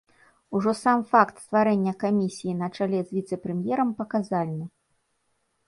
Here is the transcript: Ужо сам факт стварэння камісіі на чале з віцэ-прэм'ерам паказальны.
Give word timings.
Ужо 0.59 0.71
сам 0.83 1.03
факт 1.11 1.35
стварэння 1.43 1.93
камісіі 2.05 2.57
на 2.63 2.67
чале 2.79 2.99
з 3.11 3.21
віцэ-прэм'ерам 3.21 3.89
паказальны. 4.03 4.65